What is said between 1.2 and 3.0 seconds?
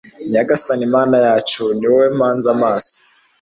yacu, ni wowe mpanze amaso